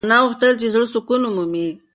[0.03, 1.67] انا غوښتل چې د زړه سکون ومومي.